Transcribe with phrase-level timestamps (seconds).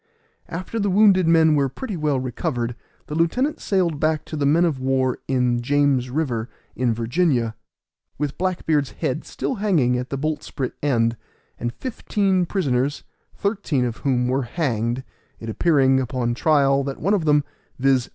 [0.49, 4.65] After the wounded men were pretty well recovered, the lieutenant sailed back to the men
[4.65, 7.53] of war in James River, in Virginia,
[8.17, 11.17] with Black beard's head still hanging at the boltsprit end,
[11.59, 13.03] and fifteen prisoners,
[13.35, 15.03] thirteen of whom were hanged,
[15.39, 17.43] it appearing, upon trial, that one of them,
[17.77, 18.09] viz.